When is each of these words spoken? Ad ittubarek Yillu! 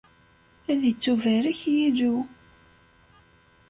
Ad 0.71 0.81
ittubarek 0.91 1.59
Yillu! 1.75 2.15